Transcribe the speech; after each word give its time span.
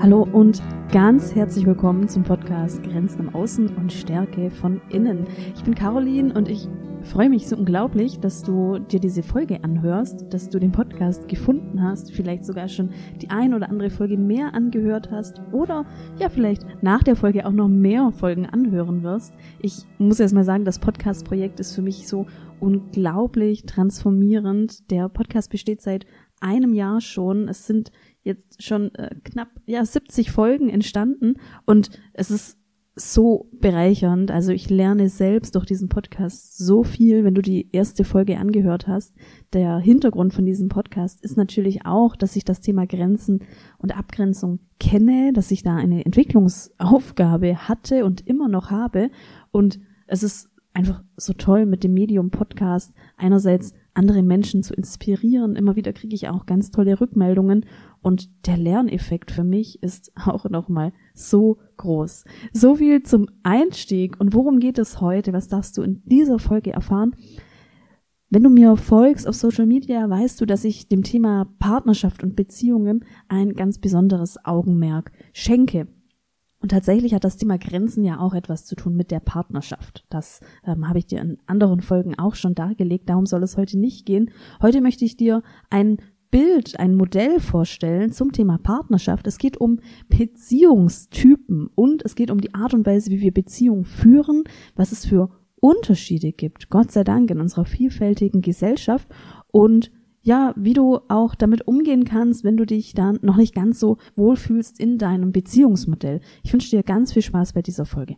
Hallo 0.00 0.26
und 0.32 0.62
ganz 0.90 1.34
herzlich 1.36 1.64
willkommen 1.64 2.08
zum 2.08 2.24
Podcast 2.24 2.82
Grenzen 2.82 3.20
im 3.20 3.34
Außen 3.36 3.76
und 3.76 3.92
Stärke 3.92 4.50
von 4.50 4.80
innen. 4.88 5.26
Ich 5.54 5.62
bin 5.62 5.76
Caroline 5.76 6.34
und 6.34 6.48
ich 6.48 6.68
freue 7.08 7.30
mich 7.30 7.48
so 7.48 7.56
unglaublich, 7.56 8.20
dass 8.20 8.42
du 8.42 8.78
dir 8.78 9.00
diese 9.00 9.22
Folge 9.22 9.64
anhörst, 9.64 10.26
dass 10.30 10.50
du 10.50 10.58
den 10.58 10.72
Podcast 10.72 11.26
gefunden 11.26 11.82
hast, 11.82 12.12
vielleicht 12.12 12.44
sogar 12.44 12.68
schon 12.68 12.90
die 13.22 13.30
ein 13.30 13.54
oder 13.54 13.70
andere 13.70 13.88
Folge 13.88 14.18
mehr 14.18 14.54
angehört 14.54 15.10
hast 15.10 15.40
oder 15.52 15.86
ja, 16.18 16.28
vielleicht 16.28 16.66
nach 16.82 17.02
der 17.02 17.16
Folge 17.16 17.46
auch 17.46 17.52
noch 17.52 17.68
mehr 17.68 18.12
Folgen 18.12 18.44
anhören 18.44 19.02
wirst. 19.02 19.34
Ich 19.60 19.86
muss 19.98 20.20
erst 20.20 20.34
mal 20.34 20.44
sagen, 20.44 20.66
das 20.66 20.78
Podcast-Projekt 20.78 21.60
ist 21.60 21.74
für 21.74 21.82
mich 21.82 22.06
so 22.06 22.26
unglaublich 22.60 23.64
transformierend. 23.64 24.90
Der 24.90 25.08
Podcast 25.08 25.50
besteht 25.50 25.80
seit 25.80 26.04
einem 26.40 26.74
Jahr 26.74 27.00
schon. 27.00 27.48
Es 27.48 27.66
sind 27.66 27.90
jetzt 28.22 28.62
schon 28.62 28.94
äh, 28.96 29.14
knapp 29.24 29.48
ja 29.66 29.84
70 29.84 30.30
Folgen 30.30 30.68
entstanden 30.68 31.36
und 31.64 31.90
es 32.12 32.30
ist 32.30 32.57
so 32.98 33.48
bereichernd. 33.52 34.30
Also 34.30 34.52
ich 34.52 34.70
lerne 34.70 35.08
selbst 35.08 35.54
durch 35.54 35.66
diesen 35.66 35.88
Podcast 35.88 36.58
so 36.58 36.82
viel, 36.82 37.24
wenn 37.24 37.34
du 37.34 37.42
die 37.42 37.68
erste 37.72 38.04
Folge 38.04 38.38
angehört 38.38 38.86
hast. 38.86 39.14
Der 39.52 39.78
Hintergrund 39.78 40.34
von 40.34 40.44
diesem 40.44 40.68
Podcast 40.68 41.22
ist 41.22 41.36
natürlich 41.36 41.86
auch, 41.86 42.16
dass 42.16 42.36
ich 42.36 42.44
das 42.44 42.60
Thema 42.60 42.86
Grenzen 42.86 43.44
und 43.78 43.96
Abgrenzung 43.96 44.60
kenne, 44.80 45.32
dass 45.32 45.50
ich 45.50 45.62
da 45.62 45.76
eine 45.76 46.04
Entwicklungsaufgabe 46.04 47.68
hatte 47.68 48.04
und 48.04 48.26
immer 48.26 48.48
noch 48.48 48.70
habe. 48.70 49.10
Und 49.50 49.80
es 50.06 50.22
ist 50.22 50.50
einfach 50.74 51.02
so 51.16 51.32
toll 51.32 51.66
mit 51.66 51.84
dem 51.84 51.94
Medium 51.94 52.30
Podcast 52.30 52.92
einerseits 53.16 53.74
andere 53.98 54.22
Menschen 54.22 54.62
zu 54.62 54.72
inspirieren. 54.72 55.56
Immer 55.56 55.76
wieder 55.76 55.92
kriege 55.92 56.14
ich 56.14 56.28
auch 56.28 56.46
ganz 56.46 56.70
tolle 56.70 57.00
Rückmeldungen 57.00 57.66
und 58.00 58.30
der 58.46 58.56
Lerneffekt 58.56 59.32
für 59.32 59.44
mich 59.44 59.82
ist 59.82 60.12
auch 60.14 60.48
nochmal 60.48 60.92
so 61.14 61.58
groß. 61.76 62.24
So 62.52 62.76
viel 62.76 63.02
zum 63.02 63.26
Einstieg 63.42 64.18
und 64.20 64.32
worum 64.34 64.60
geht 64.60 64.78
es 64.78 65.00
heute? 65.00 65.32
Was 65.32 65.48
darfst 65.48 65.76
du 65.76 65.82
in 65.82 66.02
dieser 66.04 66.38
Folge 66.38 66.72
erfahren? 66.72 67.16
Wenn 68.30 68.44
du 68.44 68.50
mir 68.50 68.76
folgst 68.76 69.26
auf 69.26 69.34
Social 69.34 69.66
Media, 69.66 70.08
weißt 70.08 70.40
du, 70.40 70.46
dass 70.46 70.64
ich 70.64 70.88
dem 70.88 71.02
Thema 71.02 71.46
Partnerschaft 71.58 72.22
und 72.22 72.36
Beziehungen 72.36 73.04
ein 73.28 73.54
ganz 73.54 73.78
besonderes 73.78 74.36
Augenmerk 74.44 75.10
schenke. 75.32 75.88
Und 76.60 76.70
tatsächlich 76.70 77.14
hat 77.14 77.24
das 77.24 77.36
Thema 77.36 77.56
Grenzen 77.56 78.04
ja 78.04 78.18
auch 78.18 78.34
etwas 78.34 78.64
zu 78.64 78.74
tun 78.74 78.96
mit 78.96 79.10
der 79.10 79.20
Partnerschaft. 79.20 80.04
Das 80.10 80.40
ähm, 80.64 80.88
habe 80.88 80.98
ich 80.98 81.06
dir 81.06 81.20
in 81.20 81.38
anderen 81.46 81.80
Folgen 81.80 82.18
auch 82.18 82.34
schon 82.34 82.54
dargelegt. 82.54 83.08
Darum 83.08 83.26
soll 83.26 83.42
es 83.44 83.56
heute 83.56 83.78
nicht 83.78 84.06
gehen. 84.06 84.30
Heute 84.60 84.80
möchte 84.80 85.04
ich 85.04 85.16
dir 85.16 85.42
ein 85.70 85.98
Bild, 86.30 86.78
ein 86.78 86.94
Modell 86.94 87.40
vorstellen 87.40 88.12
zum 88.12 88.32
Thema 88.32 88.58
Partnerschaft. 88.58 89.26
Es 89.26 89.38
geht 89.38 89.56
um 89.56 89.80
Beziehungstypen 90.08 91.68
und 91.74 92.04
es 92.04 92.16
geht 92.16 92.30
um 92.30 92.40
die 92.40 92.54
Art 92.54 92.74
und 92.74 92.86
Weise, 92.86 93.10
wie 93.10 93.20
wir 93.20 93.32
Beziehungen 93.32 93.84
führen, 93.84 94.44
was 94.74 94.92
es 94.92 95.06
für 95.06 95.30
Unterschiede 95.60 96.32
gibt. 96.32 96.70
Gott 96.70 96.90
sei 96.90 97.04
Dank 97.04 97.30
in 97.30 97.40
unserer 97.40 97.64
vielfältigen 97.64 98.42
Gesellschaft 98.42 99.08
und 99.50 99.90
ja, 100.28 100.52
wie 100.56 100.74
du 100.74 100.98
auch 101.08 101.34
damit 101.34 101.66
umgehen 101.66 102.04
kannst, 102.04 102.44
wenn 102.44 102.58
du 102.58 102.66
dich 102.66 102.92
dann 102.92 103.18
noch 103.22 103.38
nicht 103.38 103.54
ganz 103.54 103.80
so 103.80 103.96
wohlfühlst 104.14 104.78
in 104.78 104.98
deinem 104.98 105.32
Beziehungsmodell. 105.32 106.20
Ich 106.42 106.52
wünsche 106.52 106.68
dir 106.68 106.82
ganz 106.82 107.14
viel 107.14 107.22
Spaß 107.22 107.54
bei 107.54 107.62
dieser 107.62 107.86
Folge. 107.86 108.16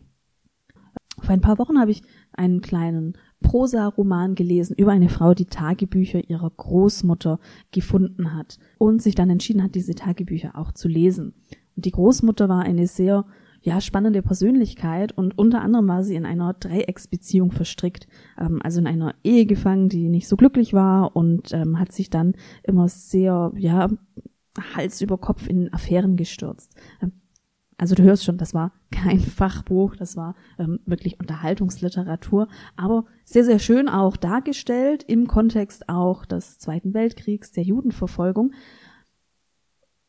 Vor 1.19 1.29
ein 1.29 1.39
paar 1.39 1.57
Wochen 1.57 1.79
habe 1.79 1.91
ich 1.91 2.01
einen 2.33 2.59
kleinen 2.59 3.13
Prosa-Roman 3.41 4.35
gelesen 4.35 4.75
über 4.77 4.91
eine 4.91 5.07
Frau, 5.07 5.33
die 5.33 5.45
Tagebücher 5.45 6.29
ihrer 6.29 6.49
Großmutter 6.49 7.39
gefunden 7.71 8.35
hat 8.35 8.59
und 8.77 9.01
sich 9.01 9.15
dann 9.15 9.29
entschieden 9.29 9.63
hat, 9.63 9.75
diese 9.75 9.95
Tagebücher 9.95 10.57
auch 10.57 10.73
zu 10.73 10.89
lesen. 10.89 11.33
Und 11.77 11.85
die 11.85 11.91
Großmutter 11.91 12.49
war 12.49 12.63
eine 12.63 12.87
sehr 12.87 13.25
ja, 13.61 13.79
spannende 13.79 14.21
Persönlichkeit 14.21 15.11
und 15.11 15.37
unter 15.37 15.61
anderem 15.61 15.87
war 15.87 16.03
sie 16.03 16.15
in 16.15 16.25
einer 16.25 16.53
Dreiecksbeziehung 16.53 17.51
verstrickt, 17.51 18.07
ähm, 18.39 18.59
also 18.63 18.79
in 18.79 18.87
einer 18.87 19.15
Ehe 19.23 19.45
gefangen, 19.45 19.87
die 19.87 20.09
nicht 20.09 20.27
so 20.27 20.35
glücklich 20.35 20.73
war 20.73 21.15
und 21.15 21.53
ähm, 21.53 21.79
hat 21.79 21.91
sich 21.91 22.09
dann 22.09 22.33
immer 22.63 22.89
sehr, 22.89 23.51
ja, 23.55 23.87
Hals 24.75 25.01
über 25.01 25.17
Kopf 25.17 25.47
in 25.47 25.71
Affären 25.73 26.17
gestürzt. 26.17 26.75
Ähm, 27.01 27.13
also 27.77 27.95
du 27.95 28.03
hörst 28.03 28.23
schon, 28.23 28.37
das 28.37 28.53
war 28.53 28.73
kein 28.91 29.19
Fachbuch, 29.19 29.95
das 29.95 30.15
war 30.15 30.35
ähm, 30.59 30.79
wirklich 30.85 31.19
Unterhaltungsliteratur, 31.19 32.47
aber 32.75 33.05
sehr, 33.25 33.43
sehr 33.43 33.59
schön 33.59 33.89
auch 33.89 34.17
dargestellt 34.17 35.03
im 35.07 35.27
Kontext 35.27 35.89
auch 35.89 36.25
des 36.25 36.59
Zweiten 36.59 36.93
Weltkriegs, 36.93 37.51
der 37.51 37.63
Judenverfolgung. 37.63 38.53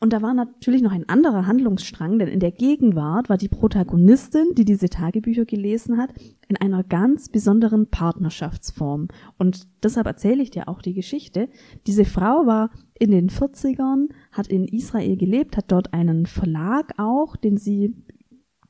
Und 0.03 0.13
da 0.13 0.21
war 0.21 0.35
natürlich 0.35 0.83
noch 0.83 0.91
ein 0.91 1.09
anderer 1.09 1.47
Handlungsstrang, 1.47 2.19
denn 2.19 2.27
in 2.27 2.41
der 2.41 2.51
Gegenwart 2.51 3.29
war 3.29 3.37
die 3.37 3.49
Protagonistin, 3.49 4.53
die 4.57 4.65
diese 4.65 4.89
Tagebücher 4.89 5.45
gelesen 5.45 5.97
hat, 5.97 6.11
in 6.49 6.57
einer 6.57 6.83
ganz 6.83 7.29
besonderen 7.29 7.87
Partnerschaftsform. 7.87 9.07
Und 9.39 9.69
deshalb 9.85 10.09
erzähle 10.09 10.43
ich 10.43 10.51
dir 10.51 10.69
auch 10.69 10.83
die 10.83 10.95
Geschichte. 10.95 11.49
Diese 11.87 12.05
Frau 12.05 12.47
war 12.47 12.71
in 12.99 13.13
den 13.13 13.31
40ern, 13.31 14.09
hat 14.33 14.49
in 14.49 14.67
Israel 14.67 15.17
gelebt, 15.17 15.57
hat 15.57 15.71
dort 15.71 15.95
einen 15.95 16.27
Verlag 16.27 16.95
auch, 16.99 17.37
den 17.37 17.57
sie 17.57 17.95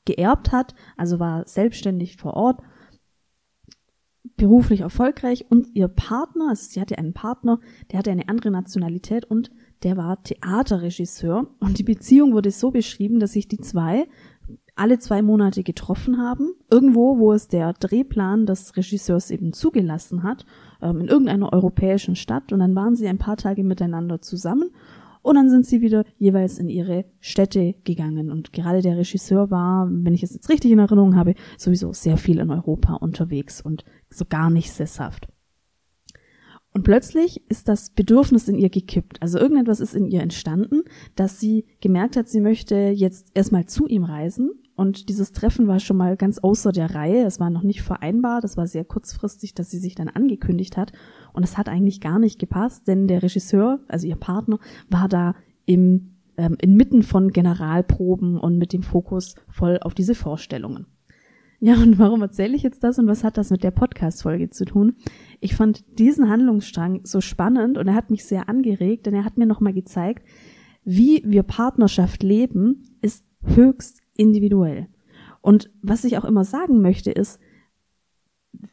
geerbt 0.05 0.51
hat, 0.51 0.75
also 0.97 1.19
war 1.19 1.47
selbstständig 1.47 2.17
vor 2.17 2.35
Ort, 2.35 2.61
beruflich 4.37 4.81
erfolgreich 4.81 5.45
und 5.49 5.67
ihr 5.73 5.87
Partner, 5.87 6.49
also 6.49 6.63
sie 6.69 6.79
hatte 6.79 6.99
einen 6.99 7.13
Partner, 7.13 7.59
der 7.91 7.97
hatte 7.97 8.11
eine 8.11 8.29
andere 8.29 8.51
Nationalität 8.51 9.25
und 9.25 9.49
der 9.83 9.97
war 9.97 10.21
Theaterregisseur 10.23 11.47
und 11.59 11.77
die 11.77 11.83
Beziehung 11.83 12.33
wurde 12.33 12.51
so 12.51 12.71
beschrieben, 12.71 13.19
dass 13.19 13.33
sich 13.33 13.47
die 13.47 13.59
zwei 13.59 14.07
alle 14.75 14.97
zwei 14.97 15.21
Monate 15.21 15.61
getroffen 15.61 16.17
haben, 16.17 16.53
irgendwo, 16.71 17.19
wo 17.19 17.31
es 17.31 17.47
der 17.47 17.73
Drehplan 17.73 18.47
des 18.47 18.75
Regisseurs 18.75 19.29
eben 19.29 19.53
zugelassen 19.53 20.23
hat, 20.23 20.45
ähm, 20.81 21.01
in 21.01 21.07
irgendeiner 21.07 21.53
europäischen 21.53 22.15
Stadt 22.15 22.51
und 22.51 22.59
dann 22.59 22.75
waren 22.75 22.95
sie 22.95 23.07
ein 23.07 23.19
paar 23.19 23.37
Tage 23.37 23.63
miteinander 23.63 24.21
zusammen 24.21 24.71
und 25.23 25.35
dann 25.35 25.49
sind 25.49 25.65
sie 25.65 25.81
wieder 25.81 26.03
jeweils 26.17 26.59
in 26.59 26.69
ihre 26.69 27.05
Städte 27.21 27.75
gegangen. 27.85 28.29
Und 28.29 28.51
gerade 28.51 28.81
der 28.81 28.97
Regisseur 28.97 29.49
war, 29.49 29.87
wenn 29.89 30.13
ich 30.13 30.21
es 30.21 30.33
jetzt 30.33 30.49
richtig 30.49 30.71
in 30.71 30.79
Erinnerung 30.79 31.15
habe, 31.15 31.33
sowieso 31.57 31.93
sehr 31.93 32.17
viel 32.17 32.39
in 32.39 32.51
Europa 32.51 32.95
unterwegs 32.95 33.61
und 33.61 33.85
so 34.09 34.25
gar 34.25 34.49
nicht 34.49 34.71
sesshaft. 34.71 35.29
Und 36.73 36.83
plötzlich 36.83 37.41
ist 37.49 37.67
das 37.67 37.91
Bedürfnis 37.91 38.47
in 38.47 38.57
ihr 38.57 38.69
gekippt. 38.69 39.21
Also 39.21 39.37
irgendetwas 39.37 39.79
ist 39.79 39.93
in 39.93 40.07
ihr 40.07 40.21
entstanden, 40.21 40.81
dass 41.15 41.39
sie 41.39 41.65
gemerkt 41.81 42.17
hat, 42.17 42.27
sie 42.27 42.41
möchte 42.41 42.75
jetzt 42.75 43.29
erstmal 43.35 43.67
zu 43.67 43.87
ihm 43.87 44.03
reisen. 44.03 44.51
Und 44.75 45.07
dieses 45.07 45.31
Treffen 45.33 45.67
war 45.67 45.79
schon 45.79 45.97
mal 45.97 46.17
ganz 46.17 46.39
außer 46.39 46.71
der 46.71 46.95
Reihe. 46.95 47.25
Es 47.25 47.39
war 47.39 47.51
noch 47.51 47.61
nicht 47.61 47.83
vereinbar. 47.83 48.41
Das 48.41 48.57
war 48.57 48.65
sehr 48.65 48.83
kurzfristig, 48.83 49.53
dass 49.53 49.69
sie 49.69 49.77
sich 49.77 49.93
dann 49.93 50.09
angekündigt 50.09 50.75
hat. 50.75 50.91
Und 51.31 51.43
es 51.43 51.59
hat 51.59 51.69
eigentlich 51.69 52.01
gar 52.01 52.17
nicht 52.17 52.39
gepasst, 52.39 52.87
denn 52.87 53.07
der 53.07 53.21
Regisseur, 53.21 53.79
also 53.87 54.07
ihr 54.07 54.15
Partner, 54.15 54.57
war 54.89 55.07
da 55.07 55.35
im, 55.67 56.15
ähm, 56.37 56.57
inmitten 56.59 57.03
von 57.03 57.29
Generalproben 57.29 58.39
und 58.39 58.57
mit 58.57 58.73
dem 58.73 58.81
Fokus 58.81 59.35
voll 59.47 59.77
auf 59.79 59.93
diese 59.93 60.15
Vorstellungen. 60.15 60.87
Ja, 61.65 61.75
und 61.75 61.97
warum 61.97 62.21
erzähle 62.21 62.57
ich 62.57 62.63
jetzt 62.63 62.83
das 62.83 62.99
und 62.99 63.07
was 63.07 63.23
hat 63.23 63.37
das 63.37 63.49
mit 63.49 63.63
der 63.63 63.71
Podcast-Folge 63.71 64.49
zu 64.49 64.65
tun? 64.65 64.97
Ich 65.39 65.55
fand 65.55 65.97
diesen 65.97 66.29
Handlungsstrang 66.29 67.05
so 67.05 67.21
spannend 67.21 67.77
und 67.77 67.87
er 67.87 67.95
hat 67.95 68.11
mich 68.11 68.25
sehr 68.25 68.49
angeregt, 68.49 69.05
denn 69.05 69.13
er 69.13 69.23
hat 69.23 69.37
mir 69.37 69.45
nochmal 69.45 69.71
gezeigt, 69.71 70.27
wie 70.83 71.23
wir 71.25 71.43
Partnerschaft 71.43 72.21
leben, 72.21 72.83
ist 73.01 73.25
höchst 73.45 74.01
individuell. 74.17 74.89
Und 75.39 75.71
was 75.81 76.03
ich 76.03 76.17
auch 76.17 76.25
immer 76.25 76.43
sagen 76.43 76.81
möchte, 76.81 77.11
ist, 77.11 77.39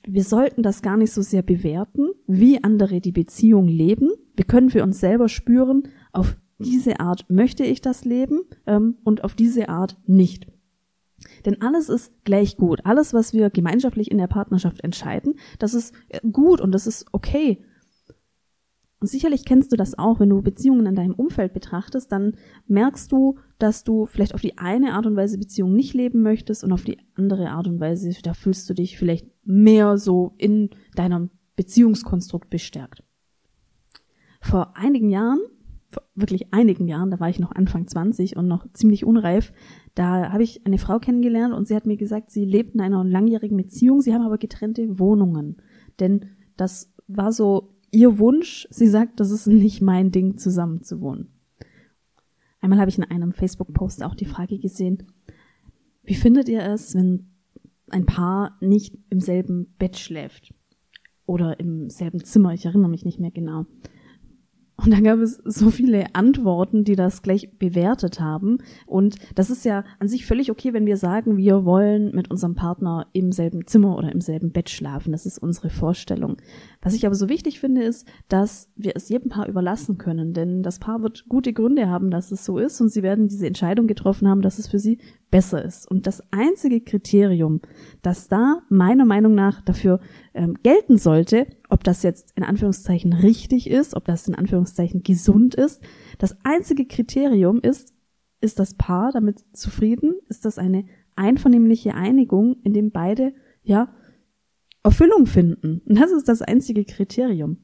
wir 0.05 0.25
sollten 0.25 0.65
das 0.65 0.83
gar 0.83 0.97
nicht 0.97 1.13
so 1.13 1.23
sehr 1.23 1.43
bewerten, 1.43 2.09
wie 2.27 2.65
andere 2.65 3.01
die 3.01 3.13
Beziehung 3.13 3.69
leben. 3.69 4.11
Wir 4.35 4.47
können 4.47 4.69
für 4.69 4.83
uns 4.83 4.99
selber 4.99 5.29
spüren, 5.29 5.85
auf 6.11 6.37
diese 6.59 6.99
Art 6.99 7.31
möchte 7.31 7.63
ich 7.63 7.83
das 7.83 8.05
leben 8.05 8.41
ähm, 8.67 8.97
und 9.05 9.23
auf 9.23 9.37
diese 9.37 9.69
Art 9.69 9.97
nicht. 10.09 10.49
Denn 11.45 11.61
alles 11.63 11.89
ist 11.89 12.13
gleich 12.25 12.57
gut. 12.57 12.85
Alles, 12.85 13.15
was 13.15 13.33
wir 13.33 13.51
gemeinschaftlich 13.51 14.11
in 14.11 14.19
der 14.19 14.27
Partnerschaft 14.27 14.83
entscheiden, 14.83 15.35
das 15.59 15.75
ist 15.75 15.95
äh, 16.09 16.21
gut 16.31 16.61
und 16.61 16.73
das 16.73 16.87
ist 16.87 17.07
okay. 17.13 17.65
Und 19.01 19.07
sicherlich 19.07 19.47
kennst 19.47 19.73
du 19.73 19.77
das 19.77 19.99
auch, 19.99 20.21
wenn 20.21 20.29
du 20.29 20.43
Beziehungen 20.43 20.85
in 20.85 20.95
deinem 20.95 21.15
Umfeld 21.15 21.55
betrachtest, 21.55 22.13
dann 22.13 22.37
merkst 22.67 23.11
du, 23.11 23.39
dass 23.59 23.83
du 23.83 24.05
vielleicht 24.05 24.35
auf 24.35 24.43
die 24.43 24.59
eine 24.59 24.93
Art 24.93 25.07
und 25.07 25.17
Weise 25.17 25.39
Beziehungen 25.39 25.75
nicht 25.75 25.95
leben 25.95 26.21
möchtest 26.21 26.65
und 26.65 26.73
auf 26.73 26.85
die 26.85 26.99
andere 27.15 27.49
Art 27.49 27.67
und 27.67 27.81
Weise, 27.81 28.11
da 28.23 28.35
fühlst 28.35 28.69
du 28.69 28.75
dich 28.75 28.99
vielleicht 28.99 29.27
mehr 29.43 29.97
so 29.97 30.35
in 30.37 30.69
deinem 30.97 31.31
Beziehungskonstrukt 31.57 32.51
bestärkt. 32.51 33.03
vor 34.43 34.77
einigen 34.77 35.11
Jahren, 35.11 35.41
wirklich 36.15 36.53
einigen 36.53 36.87
Jahren, 36.89 37.11
da 37.11 37.21
war 37.21 37.29
ich 37.29 37.39
noch 37.39 37.53
Anfang 37.53 37.87
20 37.87 38.37
und 38.37 38.47
noch 38.47 38.67
ziemlich 38.73 39.05
unreif, 39.05 39.53
da 39.95 40.33
habe 40.33 40.43
ich 40.43 40.65
eine 40.67 40.79
Frau 40.79 40.99
kennengelernt 40.99 41.55
und 41.55 41.67
sie 41.67 41.75
hat 41.75 41.87
mir 41.87 41.97
gesagt, 41.97 42.31
sie 42.31 42.45
lebt 42.45 42.75
in 42.75 42.81
einer 42.81 43.05
langjährigen 43.05 43.57
Beziehung, 43.57 44.01
sie 44.01 44.15
haben 44.15 44.25
aber 44.25 44.39
getrennte 44.39 44.99
Wohnungen. 44.99 45.57
Denn 45.99 46.27
das 46.57 46.93
war 47.09 47.33
so 47.33 47.75
ihr 47.91 48.19
Wunsch. 48.19 48.69
Sie 48.71 48.87
sagt, 48.87 49.21
das 49.21 49.31
ist 49.31 49.47
nicht 49.47 49.83
mein 49.83 50.11
Ding, 50.11 50.39
zusammen 50.39 50.83
zu 50.83 51.01
wohnen. 51.01 51.29
Einmal 52.61 52.79
habe 52.79 52.91
ich 52.91 52.99
in 52.99 53.05
einem 53.05 53.33
Facebook-Post 53.33 54.03
auch 54.03 54.15
die 54.15 54.27
Frage 54.27 54.59
gesehen, 54.59 55.07
wie 56.05 56.15
findet 56.15 56.49
ihr 56.49 56.63
es, 56.63 56.95
wenn 56.95 57.31
ein 57.91 58.07
Paar 58.07 58.57
nicht 58.61 58.99
im 59.09 59.21
selben 59.21 59.75
Bett 59.79 59.99
schläft? 59.99 60.55
Oder 61.27 61.61
im 61.61 61.91
selben 61.91 62.25
Zimmer, 62.25 62.53
ich 62.55 62.67
erinnere 62.67 62.91
mich 62.91 63.05
nicht 63.05 63.21
mehr 63.21 63.31
genau. 63.31 63.67
Und 64.83 64.93
dann 64.93 65.05
gab 65.05 65.19
es 65.19 65.41
so 65.45 65.71
viele 65.71 66.15
Antworten, 66.15 66.85
die 66.85 66.97
das 66.97 67.23
gleich 67.23 67.51
bewertet 67.59 68.21
haben. 68.21 68.59
Und 68.87 69.17
das 69.35 69.51
ist 69.51 69.65
ja 69.65 69.85
an 69.99 70.09
sich 70.09 70.27
völlig 70.27 70.51
okay, 70.51 70.73
wenn 70.73 70.87
wir 70.87 70.97
sagen, 70.97 71.37
wir 71.37 71.65
wollen 71.65 72.15
mit 72.15 72.31
unserem 72.31 72.55
Partner 72.55 73.07
im 73.13 73.33
selben 73.33 73.67
Zimmer 73.67 73.97
oder 73.97 74.11
im 74.13 74.21
selben 74.21 74.53
Bett 74.53 74.71
schlafen. 74.71 75.13
Das 75.13 75.27
ist 75.27 75.39
unsere 75.39 75.71
Vorstellung. 75.71 76.37
Was 76.83 76.95
ich 76.95 77.07
aber 77.07 77.15
so 77.15 77.29
wichtig 77.29 77.61
finde, 77.61 77.83
ist, 77.83 78.07
dass 78.29 78.71
wir 78.77 78.93
es 78.97 79.09
jedem 79.09 79.31
Paar 79.31 79.49
überlassen 79.49 79.99
können. 79.99 80.33
Denn 80.33 80.63
das 80.63 80.79
Paar 80.79 81.03
wird 81.03 81.27
gute 81.29 81.53
Gründe 81.53 81.89
haben, 81.89 82.11
dass 82.11 82.33
es 82.33 82.45
so 82.45 82.59
ist. 82.59 82.81
Und 82.81 82.91
sie 82.91 83.03
werden 83.03 83.29
diese 83.29 83.47
Entscheidung 83.47 83.87
getroffen 83.87 84.29
haben, 84.29 84.43
dass 84.43 84.59
es 84.59 84.69
für 84.69 84.79
sie 84.79 84.99
besser 85.31 85.65
ist. 85.65 85.91
Und 85.91 86.07
das 86.07 86.23
einzige 86.31 86.81
Kriterium, 86.81 87.61
das 88.03 88.29
da 88.29 88.63
meiner 88.69 89.05
Meinung 89.05 89.35
nach 89.35 89.61
dafür 89.63 90.01
ähm, 90.35 90.57
gelten 90.63 90.97
sollte, 90.97 91.47
ob 91.71 91.85
das 91.85 92.03
jetzt 92.03 92.33
in 92.37 92.43
Anführungszeichen 92.43 93.13
richtig 93.13 93.69
ist, 93.69 93.95
ob 93.95 94.05
das 94.05 94.29
in 94.29 94.35
Anführungszeichen 94.35 95.03
gesund 95.03 95.55
ist. 95.55 95.83
Das 96.19 96.37
einzige 96.45 96.87
Kriterium 96.87 97.61
ist, 97.61 97.95
ist 98.41 98.59
das 98.59 98.75
Paar 98.75 99.13
damit 99.13 99.45
zufrieden? 99.53 100.15
Ist 100.29 100.45
das 100.45 100.59
eine 100.59 100.85
einvernehmliche 101.17 101.95
Einigung, 101.95 102.57
in 102.63 102.73
dem 102.73 102.91
beide, 102.91 103.35
ja, 103.63 103.93
Erfüllung 104.83 105.27
finden? 105.27 105.83
Und 105.87 105.99
das 105.99 106.11
ist 106.11 106.29
das 106.29 106.43
einzige 106.43 106.85
Kriterium. 106.85 107.59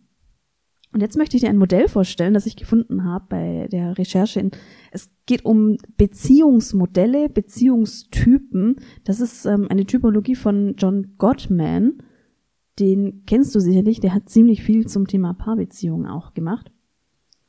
Und 0.92 1.00
jetzt 1.00 1.18
möchte 1.18 1.36
ich 1.36 1.42
dir 1.42 1.50
ein 1.50 1.58
Modell 1.58 1.88
vorstellen, 1.88 2.32
das 2.32 2.46
ich 2.46 2.56
gefunden 2.56 3.04
habe 3.04 3.26
bei 3.28 3.68
der 3.70 3.98
Recherche. 3.98 4.50
Es 4.92 5.10
geht 5.26 5.44
um 5.44 5.76
Beziehungsmodelle, 5.96 7.28
Beziehungstypen. 7.28 8.76
Das 9.04 9.20
ist 9.20 9.44
ähm, 9.44 9.66
eine 9.68 9.84
Typologie 9.84 10.36
von 10.36 10.74
John 10.78 11.14
Gottman 11.18 12.02
den 12.78 13.24
kennst 13.26 13.54
du 13.54 13.60
sicherlich, 13.60 14.00
der 14.00 14.14
hat 14.14 14.28
ziemlich 14.28 14.62
viel 14.62 14.86
zum 14.86 15.06
Thema 15.06 15.32
Paarbeziehungen 15.32 16.06
auch 16.06 16.34
gemacht. 16.34 16.70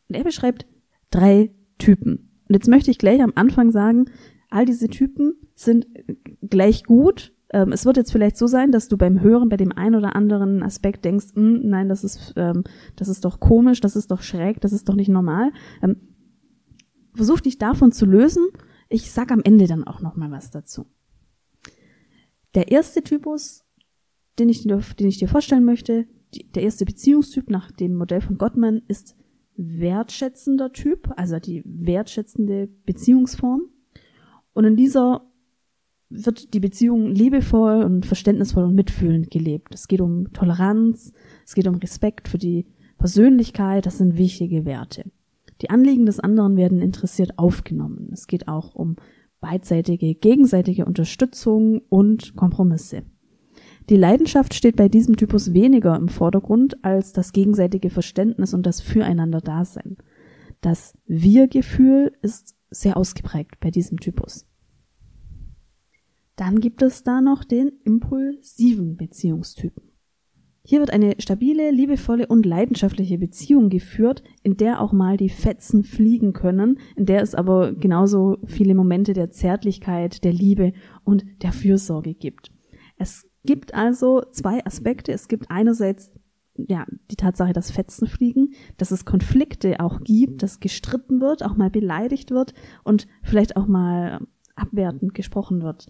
Und 0.07 0.15
er 0.15 0.23
beschreibt 0.23 0.65
drei 1.11 1.53
Typen. 1.77 2.41
Und 2.47 2.55
jetzt 2.55 2.67
möchte 2.67 2.91
ich 2.91 2.97
gleich 2.97 3.21
am 3.21 3.33
Anfang 3.35 3.71
sagen, 3.71 4.05
all 4.49 4.65
diese 4.65 4.87
Typen 4.87 5.33
sind 5.55 5.87
gleich 6.41 6.85
gut. 6.85 7.33
Ähm, 7.51 7.71
es 7.71 7.85
wird 7.85 7.97
jetzt 7.97 8.11
vielleicht 8.11 8.37
so 8.37 8.47
sein, 8.47 8.71
dass 8.71 8.87
du 8.87 8.97
beim 8.97 9.21
Hören 9.21 9.49
bei 9.49 9.57
dem 9.57 9.71
einen 9.71 9.95
oder 9.95 10.15
anderen 10.15 10.63
Aspekt 10.63 11.03
denkst, 11.03 11.27
hm, 11.33 11.67
nein, 11.67 11.89
das 11.89 12.03
ist, 12.03 12.33
ähm, 12.37 12.63
das 12.95 13.09
ist 13.09 13.25
doch 13.25 13.39
komisch, 13.39 13.81
das 13.81 13.95
ist 13.95 14.11
doch 14.11 14.21
schräg, 14.21 14.61
das 14.61 14.71
ist 14.71 14.87
doch 14.87 14.95
nicht 14.95 15.09
normal. 15.09 15.51
Ähm, 15.81 15.97
versuch 17.13 17.41
dich 17.41 17.57
davon 17.57 17.91
zu 17.91 18.05
lösen. 18.05 18.47
Ich 18.89 19.11
sag 19.11 19.31
am 19.31 19.41
Ende 19.43 19.67
dann 19.67 19.83
auch 19.83 20.01
noch 20.01 20.15
mal 20.15 20.31
was 20.31 20.51
dazu. 20.51 20.87
Der 22.55 22.71
erste 22.71 23.01
Typus 23.01 23.66
den 24.39 24.49
ich, 24.49 24.63
den 24.63 25.07
ich 25.07 25.17
dir 25.17 25.27
vorstellen 25.27 25.65
möchte. 25.65 26.05
Die, 26.33 26.49
der 26.51 26.63
erste 26.63 26.85
Beziehungstyp 26.85 27.49
nach 27.49 27.71
dem 27.71 27.95
Modell 27.95 28.21
von 28.21 28.37
Gottman 28.37 28.81
ist 28.87 29.15
wertschätzender 29.55 30.71
Typ, 30.71 31.11
also 31.15 31.39
die 31.39 31.63
wertschätzende 31.65 32.67
Beziehungsform. 32.85 33.69
Und 34.53 34.65
in 34.65 34.75
dieser 34.75 35.27
wird 36.09 36.53
die 36.53 36.59
Beziehung 36.59 37.11
liebevoll 37.11 37.83
und 37.83 38.05
verständnisvoll 38.05 38.63
und 38.63 38.75
mitfühlend 38.75 39.29
gelebt. 39.29 39.73
Es 39.73 39.87
geht 39.87 39.99
um 39.99 40.31
Toleranz, 40.31 41.11
es 41.45 41.53
geht 41.53 41.67
um 41.67 41.75
Respekt 41.75 42.27
für 42.27 42.37
die 42.37 42.65
Persönlichkeit, 42.97 43.85
das 43.85 43.97
sind 43.97 44.17
wichtige 44.17 44.65
Werte. 44.65 45.11
Die 45.61 45.69
Anliegen 45.69 46.05
des 46.05 46.19
anderen 46.19 46.55
werden 46.55 46.81
interessiert 46.81 47.37
aufgenommen. 47.37 48.09
Es 48.13 48.27
geht 48.27 48.47
auch 48.47 48.75
um 48.75 48.95
beidseitige, 49.41 50.15
gegenseitige 50.15 50.85
Unterstützung 50.85 51.81
und 51.89 52.35
Kompromisse. 52.35 53.03
Die 53.89 53.95
Leidenschaft 53.95 54.53
steht 54.53 54.75
bei 54.75 54.89
diesem 54.89 55.15
Typus 55.15 55.53
weniger 55.53 55.95
im 55.95 56.09
Vordergrund 56.09 56.83
als 56.83 57.13
das 57.13 57.31
gegenseitige 57.31 57.89
Verständnis 57.89 58.53
und 58.53 58.65
das 58.65 58.81
Füreinander-Dasein. 58.81 59.97
Das 60.59 60.97
Wir-Gefühl 61.05 62.11
ist 62.21 62.55
sehr 62.69 62.97
ausgeprägt 62.97 63.59
bei 63.61 63.71
diesem 63.71 63.99
Typus. 63.99 64.45
Dann 66.35 66.59
gibt 66.59 66.81
es 66.81 67.03
da 67.03 67.21
noch 67.21 67.45
den 67.45 67.71
impulsiven 67.85 68.97
Beziehungstypen. 68.97 69.83
Hier 70.63 70.81
wird 70.81 70.91
eine 70.91 71.15
stabile, 71.19 71.71
liebevolle 71.71 72.27
und 72.27 72.45
leidenschaftliche 72.45 73.17
Beziehung 73.17 73.69
geführt, 73.69 74.21
in 74.43 74.57
der 74.57 74.81
auch 74.81 74.91
mal 74.91 75.15
die 75.15 75.29
Fetzen 75.29 75.83
fliegen 75.83 76.33
können, 76.33 76.79
in 76.97 77.05
der 77.05 77.21
es 77.21 77.33
aber 77.33 77.73
genauso 77.73 78.37
viele 78.45 78.75
Momente 78.75 79.13
der 79.13 79.31
Zärtlichkeit, 79.31 80.25
der 80.25 80.33
Liebe 80.33 80.73
und 81.05 81.23
der 81.41 81.53
Fürsorge 81.53 82.13
gibt. 82.13 82.51
Es 82.97 83.26
gibt 83.47 83.73
also 83.73 84.21
zwei 84.31 84.63
Aspekte. 84.63 85.11
Es 85.11 85.27
gibt 85.27 85.49
einerseits 85.49 86.11
ja, 86.55 86.85
die 87.11 87.15
Tatsache, 87.15 87.53
dass 87.53 87.71
Fetzen 87.71 88.07
fliegen, 88.07 88.53
dass 88.77 88.91
es 88.91 89.05
Konflikte 89.05 89.79
auch 89.79 90.01
gibt, 90.01 90.43
dass 90.43 90.59
gestritten 90.59 91.21
wird, 91.21 91.43
auch 91.43 91.55
mal 91.55 91.69
beleidigt 91.69 92.31
wird 92.31 92.53
und 92.83 93.07
vielleicht 93.23 93.55
auch 93.57 93.67
mal 93.67 94.19
abwertend 94.55 95.13
gesprochen 95.13 95.61
wird. 95.61 95.87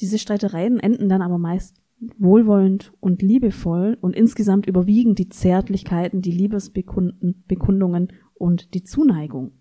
Diese 0.00 0.18
Streitereien 0.18 0.80
enden 0.80 1.08
dann 1.08 1.22
aber 1.22 1.38
meist 1.38 1.76
wohlwollend 2.18 2.92
und 3.00 3.22
liebevoll 3.22 3.96
und 4.00 4.16
insgesamt 4.16 4.66
überwiegen 4.66 5.14
die 5.14 5.28
Zärtlichkeiten, 5.28 6.20
die 6.22 6.32
Liebesbekundungen 6.32 8.08
und 8.34 8.74
die 8.74 8.82
Zuneigung 8.82 9.52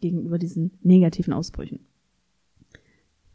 gegenüber 0.00 0.38
diesen 0.38 0.72
negativen 0.82 1.32
Ausbrüchen. 1.32 1.86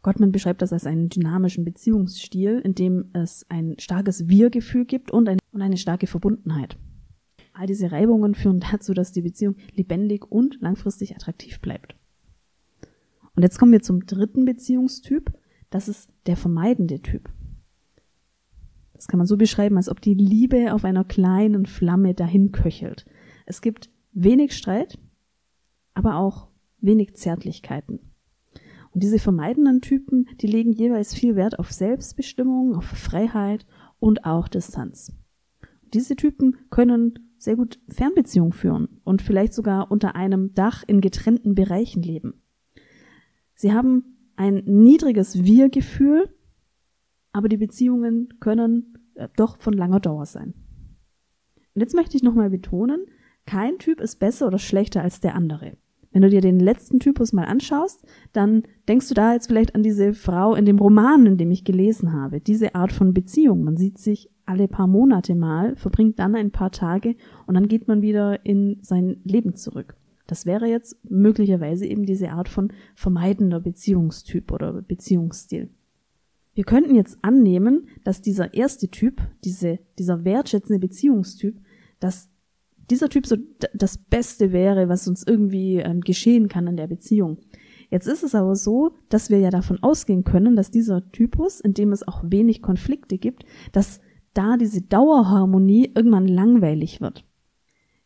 Gottman 0.02 0.32
beschreibt 0.32 0.62
das 0.62 0.72
als 0.72 0.86
einen 0.86 1.08
dynamischen 1.08 1.64
Beziehungsstil, 1.64 2.60
in 2.64 2.74
dem 2.74 3.10
es 3.12 3.44
ein 3.48 3.76
starkes 3.78 4.28
Wir-Gefühl 4.28 4.86
gibt 4.86 5.10
und, 5.10 5.28
ein, 5.28 5.38
und 5.52 5.60
eine 5.60 5.76
starke 5.76 6.06
Verbundenheit. 6.06 6.78
All 7.52 7.66
diese 7.66 7.92
Reibungen 7.92 8.34
führen 8.34 8.60
dazu, 8.72 8.94
dass 8.94 9.12
die 9.12 9.22
Beziehung 9.22 9.56
lebendig 9.74 10.30
und 10.30 10.58
langfristig 10.60 11.14
attraktiv 11.14 11.60
bleibt. 11.60 11.96
Und 13.34 13.42
jetzt 13.42 13.58
kommen 13.58 13.72
wir 13.72 13.82
zum 13.82 14.06
dritten 14.06 14.44
Beziehungstyp. 14.44 15.32
Das 15.68 15.88
ist 15.88 16.10
der 16.26 16.36
vermeidende 16.36 17.00
Typ. 17.00 17.30
Das 18.94 19.08
kann 19.08 19.18
man 19.18 19.26
so 19.26 19.36
beschreiben, 19.36 19.76
als 19.76 19.88
ob 19.88 20.00
die 20.00 20.14
Liebe 20.14 20.74
auf 20.74 20.84
einer 20.84 21.04
kleinen 21.04 21.66
Flamme 21.66 22.14
dahin 22.14 22.52
köchelt. 22.52 23.06
Es 23.46 23.62
gibt 23.62 23.90
wenig 24.12 24.56
Streit, 24.56 24.98
aber 25.94 26.16
auch 26.16 26.48
wenig 26.80 27.14
Zärtlichkeiten. 27.14 28.09
Und 28.92 29.02
diese 29.02 29.18
vermeidenden 29.18 29.80
Typen, 29.80 30.28
die 30.40 30.46
legen 30.46 30.72
jeweils 30.72 31.14
viel 31.14 31.36
Wert 31.36 31.58
auf 31.58 31.70
Selbstbestimmung, 31.70 32.74
auf 32.74 32.84
Freiheit 32.84 33.66
und 33.98 34.24
auch 34.24 34.48
Distanz. 34.48 35.12
Diese 35.94 36.16
Typen 36.16 36.56
können 36.70 37.30
sehr 37.38 37.56
gut 37.56 37.80
Fernbeziehungen 37.88 38.52
führen 38.52 39.00
und 39.04 39.22
vielleicht 39.22 39.54
sogar 39.54 39.90
unter 39.90 40.14
einem 40.14 40.54
Dach 40.54 40.84
in 40.86 41.00
getrennten 41.00 41.54
Bereichen 41.54 42.02
leben. 42.02 42.42
Sie 43.54 43.72
haben 43.72 44.32
ein 44.36 44.62
niedriges 44.64 45.44
Wir-Gefühl, 45.44 46.34
aber 47.32 47.48
die 47.48 47.56
Beziehungen 47.56 48.28
können 48.40 48.98
äh, 49.14 49.28
doch 49.36 49.56
von 49.58 49.74
langer 49.74 50.00
Dauer 50.00 50.26
sein. 50.26 50.54
Und 51.74 51.80
jetzt 51.80 51.94
möchte 51.94 52.16
ich 52.16 52.22
nochmal 52.22 52.50
betonen, 52.50 53.06
kein 53.46 53.78
Typ 53.78 54.00
ist 54.00 54.16
besser 54.16 54.46
oder 54.46 54.58
schlechter 54.58 55.02
als 55.02 55.20
der 55.20 55.34
andere. 55.34 55.76
Wenn 56.12 56.22
du 56.22 56.28
dir 56.28 56.40
den 56.40 56.58
letzten 56.58 56.98
Typus 56.98 57.32
mal 57.32 57.44
anschaust, 57.44 58.04
dann 58.32 58.64
denkst 58.88 59.08
du 59.08 59.14
da 59.14 59.32
jetzt 59.32 59.46
vielleicht 59.46 59.76
an 59.76 59.84
diese 59.84 60.12
Frau 60.12 60.56
in 60.56 60.64
dem 60.64 60.78
Roman, 60.78 61.24
in 61.24 61.38
dem 61.38 61.52
ich 61.52 61.64
gelesen 61.64 62.12
habe. 62.12 62.40
Diese 62.40 62.74
Art 62.74 62.92
von 62.92 63.14
Beziehung. 63.14 63.62
Man 63.62 63.76
sieht 63.76 63.98
sich 63.98 64.28
alle 64.44 64.66
paar 64.66 64.88
Monate 64.88 65.36
mal, 65.36 65.76
verbringt 65.76 66.18
dann 66.18 66.34
ein 66.34 66.50
paar 66.50 66.72
Tage 66.72 67.14
und 67.46 67.54
dann 67.54 67.68
geht 67.68 67.86
man 67.86 68.02
wieder 68.02 68.44
in 68.44 68.78
sein 68.82 69.18
Leben 69.22 69.54
zurück. 69.54 69.94
Das 70.26 70.46
wäre 70.46 70.66
jetzt 70.66 70.96
möglicherweise 71.08 71.86
eben 71.86 72.06
diese 72.06 72.30
Art 72.30 72.48
von 72.48 72.72
vermeidender 72.96 73.60
Beziehungstyp 73.60 74.52
oder 74.52 74.82
Beziehungsstil. 74.82 75.70
Wir 76.54 76.64
könnten 76.64 76.94
jetzt 76.94 77.18
annehmen, 77.22 77.88
dass 78.04 78.22
dieser 78.22 78.54
erste 78.54 78.88
Typ, 78.88 79.22
diese, 79.44 79.78
dieser 79.98 80.24
wertschätzende 80.24 80.80
Beziehungstyp, 80.80 81.60
dass 82.00 82.29
dieser 82.90 83.08
Typ 83.08 83.26
so 83.26 83.36
das 83.74 83.98
Beste 83.98 84.52
wäre, 84.52 84.88
was 84.88 85.08
uns 85.08 85.24
irgendwie 85.26 85.76
ähm, 85.76 86.00
geschehen 86.00 86.48
kann 86.48 86.66
in 86.66 86.76
der 86.76 86.86
Beziehung. 86.86 87.38
Jetzt 87.90 88.06
ist 88.06 88.22
es 88.22 88.34
aber 88.34 88.54
so, 88.54 88.92
dass 89.08 89.30
wir 89.30 89.38
ja 89.38 89.50
davon 89.50 89.82
ausgehen 89.82 90.24
können, 90.24 90.54
dass 90.54 90.70
dieser 90.70 91.10
Typus, 91.10 91.60
in 91.60 91.74
dem 91.74 91.92
es 91.92 92.06
auch 92.06 92.22
wenig 92.24 92.62
Konflikte 92.62 93.18
gibt, 93.18 93.44
dass 93.72 94.00
da 94.32 94.56
diese 94.56 94.80
Dauerharmonie 94.80 95.92
irgendwann 95.94 96.28
langweilig 96.28 97.00
wird. 97.00 97.24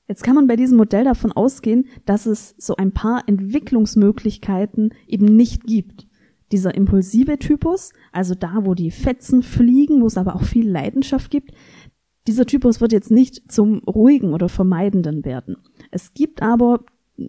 Jetzt 0.07 0.23
kann 0.23 0.35
man 0.35 0.47
bei 0.47 0.57
diesem 0.57 0.76
Modell 0.76 1.05
davon 1.05 1.33
ausgehen, 1.33 1.87
dass 2.05 2.26
es 2.26 2.55
so 2.59 2.76
ein 2.76 2.93
paar 2.93 3.25
Entwicklungsmöglichkeiten 3.26 4.95
eben 5.07 5.25
nicht 5.37 5.64
gibt. 5.64 6.07
Dieser 6.53 6.75
impulsive 6.75 7.38
Typus, 7.38 7.93
also 8.12 8.35
da, 8.35 8.61
wo 8.64 8.75
die 8.75 8.91
Fetzen 8.91 9.43
fliegen, 9.43 10.03
wo 10.03 10.07
es 10.07 10.19
aber 10.19 10.37
auch 10.37 10.43
viel 10.43 10.69
Leidenschaft 10.69 11.31
gibt, 11.31 11.53
dieser 12.26 12.47
Typus 12.47 12.81
wird 12.81 12.93
jetzt 12.93 13.11
nicht 13.11 13.50
zum 13.52 13.81
ruhigen 13.81 14.33
oder 14.33 14.49
vermeidenden 14.49 15.25
werden. 15.25 15.57
Es 15.90 16.14
gibt 16.14 16.43
aber, 16.43 16.85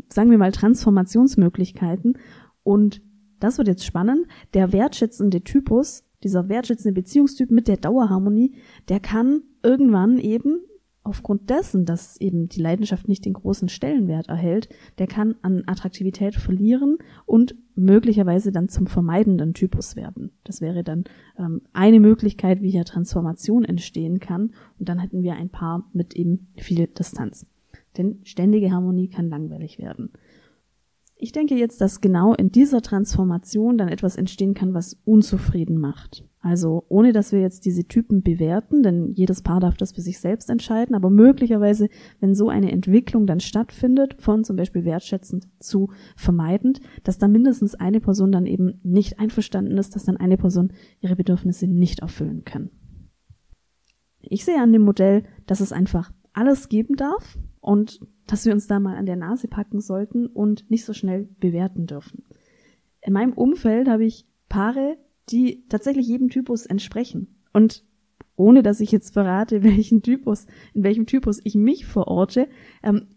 sagen 0.10 0.32
wir 0.32 0.38
mal, 0.38 0.52
Transformationsmöglichkeiten 0.52 2.18
und 2.64 3.02
das 3.40 3.58
wird 3.58 3.68
jetzt 3.68 3.86
spannend. 3.86 4.28
Der 4.54 4.72
wertschätzende 4.72 5.42
Typus, 5.42 6.04
dieser 6.24 6.50
wertschätzende 6.50 6.94
Beziehungstyp 6.94 7.52
mit 7.52 7.68
der 7.68 7.78
Dauerharmonie, 7.78 8.56
der 8.90 9.00
kann 9.00 9.44
irgendwann 9.62 10.18
eben 10.18 10.62
aufgrund 11.06 11.50
dessen, 11.50 11.86
dass 11.86 12.20
eben 12.20 12.50
die 12.50 12.62
Leidenschaft 12.62 13.08
nicht 13.08 13.26
den 13.26 13.34
großen 13.34 13.70
Stellenwert 13.70 14.28
erhält, 14.28 14.70
der 14.98 15.08
kann 15.08 15.36
an 15.42 15.64
Attraktivität 15.68 16.36
verlieren 16.36 16.98
und 17.26 17.56
möglicherweise 17.76 18.52
dann 18.52 18.70
zum 18.70 18.88
vermeidenden 18.88 19.54
Typus 19.54 19.96
werden. 19.96 20.32
Das 20.44 20.62
wäre 20.62 20.84
dann 20.84 21.04
ähm, 21.38 21.62
eine 21.74 22.00
Möglichkeit, 22.00 22.62
wie 22.62 22.72
hier 22.72 22.86
Transformation 22.86 23.66
entstehen 23.66 24.20
kann. 24.20 24.54
Und 24.80 24.90
dann 24.90 25.00
hätten 25.00 25.22
wir 25.24 25.36
ein 25.36 25.50
Paar 25.50 25.90
mit 25.94 26.16
eben 26.16 26.48
viel 26.58 26.88
Distanz. 26.88 27.46
Denn 27.98 28.20
ständige 28.24 28.72
Harmonie 28.72 29.08
kann 29.08 29.30
langweilig 29.30 29.78
werden. 29.78 30.12
Ich 31.18 31.32
denke 31.32 31.56
jetzt, 31.56 31.80
dass 31.80 32.02
genau 32.02 32.34
in 32.34 32.52
dieser 32.52 32.82
Transformation 32.82 33.78
dann 33.78 33.88
etwas 33.88 34.18
entstehen 34.18 34.54
kann, 34.54 34.74
was 34.74 34.98
unzufrieden 35.06 35.78
macht. 35.78 36.26
Also 36.42 36.86
ohne 36.90 37.14
dass 37.14 37.32
wir 37.32 37.40
jetzt 37.40 37.66
diese 37.66 37.86
Typen 37.86 38.22
bewerten, 38.22 38.84
denn 38.84 39.14
jedes 39.14 39.42
Paar 39.42 39.62
darf 39.62 39.78
das 39.78 39.94
für 39.94 40.02
sich 40.02 40.20
selbst 40.20 40.50
entscheiden, 40.50 40.94
aber 40.94 41.10
möglicherweise, 41.10 41.88
wenn 42.20 42.36
so 42.36 42.50
eine 42.50 42.72
Entwicklung 42.72 43.26
dann 43.26 43.40
stattfindet, 43.40 44.22
von 44.22 44.44
zum 44.44 44.58
Beispiel 44.58 44.84
wertschätzend 44.84 45.48
zu 45.60 45.90
vermeidend, 46.18 46.82
dass 47.04 47.18
dann 47.18 47.32
mindestens 47.32 47.76
eine 47.76 48.02
Person 48.02 48.32
dann 48.32 48.46
eben 48.46 48.80
nicht 48.84 49.18
einverstanden 49.18 49.78
ist, 49.78 49.96
dass 49.96 50.04
dann 50.04 50.18
eine 50.18 50.38
Person 50.38 50.74
ihre 51.00 51.16
Bedürfnisse 51.16 51.66
nicht 51.66 52.00
erfüllen 52.00 52.44
kann. 52.44 52.70
Ich 54.20 54.44
sehe 54.44 54.62
an 54.62 54.74
dem 54.74 54.82
Modell, 54.82 55.24
dass 55.48 55.62
es 55.62 55.72
einfach 55.72 56.12
alles 56.34 56.68
geben 56.68 56.96
darf 56.96 57.40
und 57.60 58.02
dass 58.28 58.46
wir 58.46 58.54
uns 58.54 58.68
da 58.68 58.80
mal 58.80 58.96
an 58.96 59.06
der 59.06 59.16
Nase 59.16 59.48
packen 59.48 59.82
sollten 59.82 60.28
und 60.28 60.70
nicht 60.70 60.86
so 60.86 60.94
schnell 60.94 61.30
bewerten 61.40 61.86
dürfen. 61.86 62.24
In 63.02 63.14
meinem 63.14 63.34
Umfeld 63.34 63.88
habe 63.88 64.06
ich 64.06 64.26
Paare, 64.50 64.98
die 65.30 65.66
tatsächlich 65.70 66.08
jedem 66.08 66.30
Typus 66.30 66.66
entsprechen. 66.66 67.36
Und 67.54 67.84
ohne 68.36 68.64
dass 68.64 68.80
ich 68.80 68.92
jetzt 68.92 69.14
verrate, 69.14 69.64
welchen 69.64 70.02
Typus, 70.02 70.46
in 70.74 70.84
welchem 70.84 71.06
Typus 71.06 71.40
ich 71.44 71.56
mich 71.56 71.86
verorte, 71.86 72.48
ähm, 72.84 73.08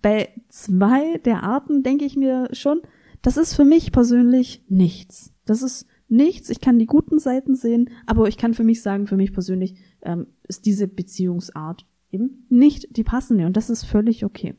bei 0.00 0.30
zwei 0.48 1.18
der 1.18 1.44
Arten 1.44 1.82
denke 1.82 2.04
ich 2.04 2.16
mir 2.16 2.48
schon, 2.52 2.80
das 3.22 3.36
ist 3.36 3.54
für 3.54 3.64
mich 3.64 3.92
persönlich 3.92 4.64
nichts. 4.68 5.32
Das 5.44 5.62
ist 5.62 5.86
nichts. 6.08 6.50
Ich 6.50 6.60
kann 6.60 6.78
die 6.78 6.86
guten 6.86 7.20
Seiten 7.20 7.54
sehen, 7.54 7.90
aber 8.04 8.26
ich 8.26 8.36
kann 8.36 8.52
für 8.52 8.64
mich 8.64 8.82
sagen, 8.82 9.06
für 9.06 9.16
mich 9.16 9.32
persönlich 9.32 9.76
ähm, 10.02 10.26
ist 10.42 10.66
diese 10.66 10.88
Beziehungsart 10.88 11.86
eben 12.12 12.46
nicht 12.48 12.96
die 12.96 13.04
passende 13.04 13.46
und 13.46 13.56
das 13.56 13.70
ist 13.70 13.84
völlig 13.84 14.24
okay. 14.24 14.54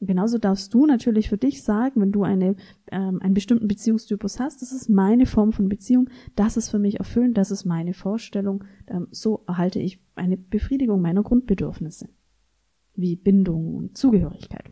genauso 0.00 0.36
darfst 0.36 0.74
du 0.74 0.84
natürlich 0.84 1.30
für 1.30 1.38
dich 1.38 1.62
sagen, 1.62 2.00
wenn 2.00 2.12
du 2.12 2.22
eine, 2.22 2.56
ähm, 2.92 3.22
einen 3.22 3.34
bestimmten 3.34 3.66
Beziehungstypus 3.66 4.38
hast, 4.38 4.60
das 4.60 4.72
ist 4.72 4.90
meine 4.90 5.24
Form 5.24 5.52
von 5.52 5.68
Beziehung, 5.68 6.10
das 6.34 6.56
ist 6.56 6.68
für 6.68 6.78
mich 6.78 6.98
erfüllend, 6.98 7.38
das 7.38 7.50
ist 7.50 7.64
meine 7.64 7.94
Vorstellung, 7.94 8.64
ähm, 8.88 9.08
so 9.10 9.44
erhalte 9.46 9.78
ich 9.78 10.00
eine 10.14 10.36
Befriedigung 10.36 11.00
meiner 11.00 11.22
Grundbedürfnisse, 11.22 12.08
wie 12.94 13.16
Bindung 13.16 13.74
und 13.74 13.96
Zugehörigkeit. 13.96 14.70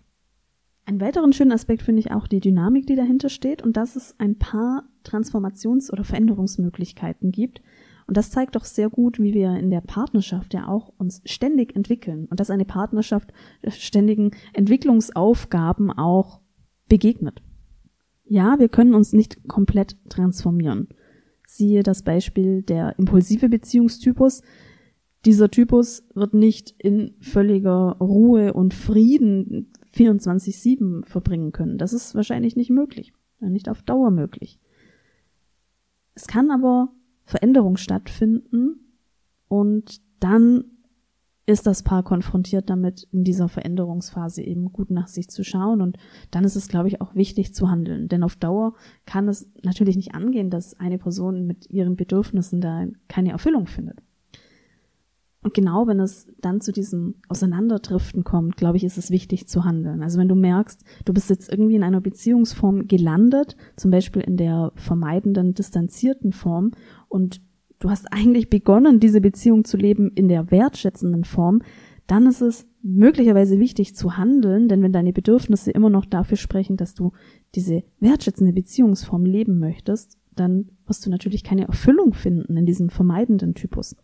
Einen 0.87 1.01
weiteren 1.01 1.33
schönen 1.33 1.53
Aspekt 1.53 1.83
finde 1.83 2.01
ich 2.01 2.11
auch 2.11 2.27
die 2.27 2.41
Dynamik, 2.41 2.87
die 2.87 2.97
dahinter 2.97 3.31
steht 3.31 3.63
und 3.63 3.77
dass 3.77 3.97
es 3.97 4.15
ein 4.19 4.37
paar 4.37 4.85
Transformations- 5.03 5.91
oder 5.91 6.05
Veränderungsmöglichkeiten 6.05 7.33
gibt, 7.33 7.63
und 8.07 8.17
das 8.17 8.31
zeigt 8.31 8.57
doch 8.57 8.65
sehr 8.65 8.91
gut, 8.91 9.19
wie 9.19 9.33
wir 9.33 9.57
in 9.57 9.71
der 9.71 9.81
Partnerschaft 9.81 10.55
ja 10.55 10.69
auch 10.69 10.93
uns 10.99 11.23
ständig 11.25 11.75
entwickeln 11.75 12.27
und 12.27 12.41
dass 12.41 12.51
eine 12.51 12.65
Partnerschaft 12.65 13.33
ständigen 13.69 14.33
Entwicklungsaufgaben 14.53 15.91
auch 15.91 16.41
begegnet. 16.89 17.43
Ja, 18.25 18.59
wir 18.59 18.69
können 18.69 18.95
uns 18.95 19.13
nicht 19.13 19.47
komplett 19.49 19.97
transformieren. 20.09 20.89
Siehe 21.47 21.83
das 21.83 22.03
Beispiel 22.03 22.63
der 22.63 22.99
impulsive 22.99 23.49
Beziehungstypus. 23.49 24.43
Dieser 25.25 25.51
Typus 25.51 26.05
wird 26.15 26.35
nicht 26.35 26.75
in 26.79 27.15
völliger 27.21 27.97
Ruhe 28.01 28.53
und 28.53 28.75
Frieden 28.75 29.73
24-7 29.95 31.07
verbringen 31.07 31.53
können. 31.53 31.79
Das 31.79 31.93
ist 31.93 32.15
wahrscheinlich 32.15 32.57
nicht 32.57 32.71
möglich, 32.71 33.13
nicht 33.41 33.69
auf 33.69 33.83
Dauer 33.83 34.11
möglich. 34.11 34.59
Es 36.15 36.27
kann 36.27 36.51
aber 36.51 36.91
Veränderung 37.25 37.77
stattfinden 37.77 38.81
und 39.49 40.01
dann 40.21 40.65
ist 41.47 41.67
das 41.67 41.83
Paar 41.83 42.03
konfrontiert 42.03 42.71
damit, 42.71 43.07
in 43.13 43.25
dieser 43.25 43.49
Veränderungsphase 43.49 44.43
eben 44.43 44.73
gut 44.73 44.91
nach 44.91 45.09
sich 45.09 45.29
zu 45.29 45.45
schauen. 45.45 45.83
Und 45.83 45.99
dann 46.31 46.45
ist 46.45 46.57
es, 46.57 46.69
glaube 46.69 46.89
ich, 46.89 47.03
auch 47.03 47.15
wichtig 47.15 47.55
zu 47.55 47.71
handeln. 47.71 48.09
Denn 48.09 48.23
auf 48.23 48.37
Dauer 48.37 48.75
kann 49.05 49.29
es 49.29 49.51
natürlich 49.63 49.97
nicht 49.97 50.15
angehen, 50.15 50.49
dass 50.49 50.79
eine 50.81 50.99
Person 50.99 51.47
mit 51.47 51.69
ihren 51.69 51.97
Bedürfnissen 51.97 52.61
da 52.61 52.87
keine 53.09 53.33
Erfüllung 53.33 53.67
findet. 53.67 53.99
Und 55.45 55.53
genau 55.53 55.87
wenn 55.87 56.01
es 56.01 56.27
dann 56.41 56.63
zu 56.63 56.73
diesem 56.73 57.17
Auseinanderdriften 57.29 58.25
kommt, 58.25 58.57
glaube 58.57 58.79
ich, 58.79 58.85
ist 58.85 58.97
es 58.97 59.11
wichtig 59.11 59.47
zu 59.47 59.65
handeln. 59.65 60.03
Also 60.03 60.19
wenn 60.19 60.27
du 60.27 60.35
merkst, 60.35 60.83
du 61.05 61.13
bist 61.13 61.29
jetzt 61.29 61.53
irgendwie 61.53 61.77
in 61.77 61.83
einer 61.83 62.01
Beziehungsform 62.01 62.89
gelandet, 62.89 63.55
zum 63.77 63.91
Beispiel 63.91 64.23
in 64.23 64.39
der 64.39 64.73
vermeidenden, 64.75 65.53
distanzierten 65.53 66.33
Form 66.33 66.71
und 67.09 67.43
du 67.79 67.91
hast 67.91 68.11
eigentlich 68.11 68.49
begonnen, 68.49 69.01
diese 69.01 69.21
Beziehung 69.21 69.67
zu 69.67 69.77
leben 69.77 70.11
in 70.15 70.29
der 70.29 70.51
wertschätzenden 70.51 71.25
Form, 71.25 71.61
dann 72.07 72.27
ist 72.27 72.41
es 72.41 72.67
möglicherweise 72.83 73.59
wichtig 73.59 73.95
zu 73.95 74.17
handeln, 74.17 74.69
denn 74.69 74.83
wenn 74.83 74.93
deine 74.93 75.13
Bedürfnisse 75.13 75.71
immer 75.71 75.91
noch 75.91 76.07
dafür 76.07 76.39
sprechen, 76.39 76.79
dass 76.79 76.95
du 76.95 77.13
diese 77.55 77.83
wertschätzende 78.01 78.55
Beziehungsform 78.55 79.27
leben 79.27 79.59
möchtest, 79.59 80.17
dann 80.35 80.71
wirst 80.87 81.05
du 81.05 81.11
natürlich 81.11 81.45
keine 81.45 81.67
Erfüllung 81.67 82.15
finden 82.15 82.57
in 82.57 82.65
diesem 82.65 82.89
vermeidenden 82.89 83.55
Typus 83.55 83.95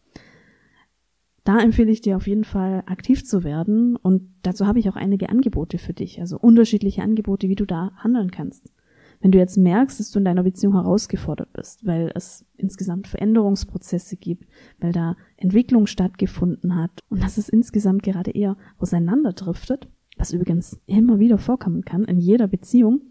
da 1.44 1.58
empfehle 1.60 1.90
ich 1.90 2.00
dir 2.00 2.16
auf 2.16 2.26
jeden 2.26 2.44
Fall 2.44 2.82
aktiv 2.86 3.24
zu 3.24 3.44
werden 3.44 3.96
und 3.96 4.22
dazu 4.42 4.66
habe 4.66 4.78
ich 4.78 4.88
auch 4.88 4.96
einige 4.96 5.28
Angebote 5.28 5.78
für 5.78 5.92
dich, 5.92 6.20
also 6.20 6.38
unterschiedliche 6.38 7.02
Angebote, 7.02 7.48
wie 7.48 7.54
du 7.54 7.66
da 7.66 7.92
handeln 7.96 8.30
kannst. 8.30 8.72
Wenn 9.20 9.32
du 9.32 9.38
jetzt 9.38 9.58
merkst, 9.58 10.00
dass 10.00 10.10
du 10.10 10.18
in 10.18 10.24
deiner 10.24 10.42
Beziehung 10.42 10.74
herausgefordert 10.74 11.52
bist, 11.52 11.84
weil 11.86 12.10
es 12.14 12.46
insgesamt 12.56 13.06
Veränderungsprozesse 13.06 14.16
gibt, 14.16 14.46
weil 14.78 14.92
da 14.92 15.16
Entwicklung 15.36 15.86
stattgefunden 15.86 16.76
hat 16.76 17.00
und 17.10 17.22
dass 17.22 17.36
es 17.36 17.50
insgesamt 17.50 18.02
gerade 18.02 18.30
eher 18.30 18.56
auseinanderdriftet, 18.78 19.88
was 20.16 20.32
übrigens 20.32 20.80
immer 20.86 21.18
wieder 21.18 21.36
vorkommen 21.36 21.84
kann 21.84 22.04
in 22.04 22.18
jeder 22.18 22.48
Beziehung, 22.48 23.02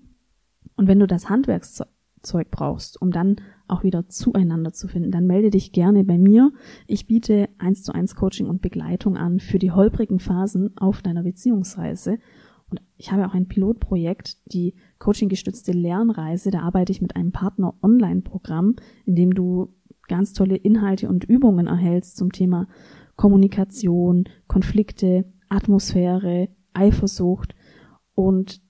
und 0.79 0.88
wenn 0.88 1.00
du 1.00 1.07
das 1.07 1.27
Handwerkszeug 1.27 1.89
brauchst, 2.51 3.01
um 3.01 3.11
dann 3.11 3.38
auch 3.67 3.83
wieder 3.83 4.07
zueinander 4.07 4.73
zu 4.73 4.88
finden, 4.88 5.11
dann 5.11 5.27
melde 5.27 5.51
dich 5.51 5.71
gerne 5.71 6.03
bei 6.03 6.17
mir. 6.17 6.51
Ich 6.88 7.07
biete 7.07 7.49
eins 7.57 7.83
zu 7.83 7.93
eins 7.93 8.15
Coaching 8.15 8.47
und 8.47 8.61
Begleitung 8.61 9.17
an 9.17 9.39
für 9.39 9.59
die 9.59 9.71
holprigen 9.71 10.19
Phasen 10.19 10.75
auf 10.77 11.01
deiner 11.01 11.23
Beziehungsreise. 11.23 12.17
Und 12.69 12.81
ich 12.97 13.11
habe 13.11 13.27
auch 13.27 13.33
ein 13.33 13.47
Pilotprojekt, 13.47 14.38
die 14.53 14.75
coaching-gestützte 14.99 15.71
Lernreise. 15.71 16.51
Da 16.51 16.61
arbeite 16.61 16.91
ich 16.91 17.01
mit 17.01 17.15
einem 17.15 17.31
Partner-Online-Programm, 17.31 18.75
in 19.05 19.15
dem 19.15 19.33
du 19.33 19.73
ganz 20.07 20.33
tolle 20.33 20.55
Inhalte 20.55 21.09
und 21.09 21.23
Übungen 21.23 21.67
erhältst 21.67 22.17
zum 22.17 22.31
Thema 22.31 22.67
Kommunikation, 23.15 24.25
Konflikte, 24.47 25.25
Atmosphäre, 25.49 26.49
Eifersucht. 26.73 27.55
Und 28.13 28.61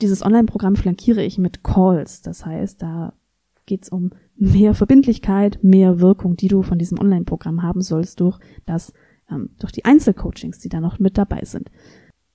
dieses 0.00 0.24
Online-Programm 0.24 0.76
flankiere 0.76 1.22
ich 1.22 1.38
mit 1.38 1.64
Calls. 1.64 2.22
Das 2.22 2.44
heißt, 2.44 2.82
da 2.82 3.14
geht 3.64 3.84
es 3.84 3.88
um 3.88 4.10
mehr 4.36 4.74
Verbindlichkeit, 4.74 5.58
mehr 5.62 6.00
Wirkung, 6.00 6.36
die 6.36 6.48
du 6.48 6.62
von 6.62 6.78
diesem 6.78 6.98
Online-Programm 6.98 7.62
haben 7.62 7.82
sollst 7.82 8.20
durch 8.20 8.38
das, 8.64 8.92
ähm, 9.30 9.50
durch 9.58 9.72
die 9.72 9.84
Einzelcoachings, 9.84 10.58
die 10.58 10.68
da 10.68 10.80
noch 10.80 10.98
mit 10.98 11.18
dabei 11.18 11.42
sind. 11.44 11.70